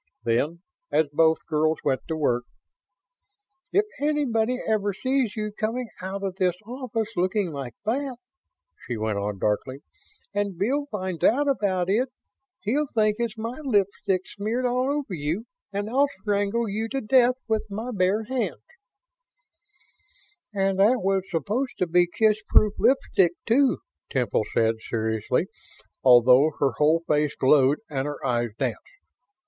Then, 0.23 0.63
as 0.91 1.09
both 1.13 1.45
girls 1.45 1.77
went 1.85 2.01
to 2.07 2.17
work: 2.17 2.45
"If 3.71 3.85
anybody 3.99 4.57
ever 4.65 4.93
sees 4.93 5.35
you 5.35 5.51
coming 5.51 5.89
out 6.01 6.23
of 6.23 6.37
this 6.37 6.55
office 6.65 7.09
looking 7.15 7.51
like 7.51 7.75
that," 7.85 8.15
she 8.87 8.97
went 8.97 9.19
on, 9.19 9.37
darkly, 9.37 9.81
"and 10.33 10.57
Bill 10.57 10.87
finds 10.87 11.23
out 11.23 11.47
about 11.47 11.87
it, 11.87 12.09
he'll 12.61 12.87
think 12.95 13.17
it's 13.19 13.37
my 13.37 13.59
lipstick 13.63 14.21
smeared 14.25 14.65
all 14.65 14.89
over 14.91 15.13
you 15.13 15.45
and 15.71 15.87
I'll 15.87 16.07
strangle 16.23 16.67
you 16.67 16.89
to 16.89 17.01
death 17.01 17.35
with 17.47 17.69
my 17.69 17.91
bare 17.93 18.23
hands!" 18.23 18.65
"And 20.51 20.79
that 20.79 21.03
was 21.03 21.29
supposed 21.29 21.77
to 21.77 21.85
be 21.85 22.07
kissproof 22.07 22.73
lipstick, 22.79 23.33
too," 23.45 23.77
Temple 24.09 24.45
said, 24.51 24.77
seriously 24.79 25.45
although 26.03 26.51
her 26.57 26.71
whole 26.77 27.03
face 27.07 27.35
glowed 27.35 27.77
and 27.87 28.07
her 28.07 28.25
eyes 28.25 28.49
danced. 28.57 28.81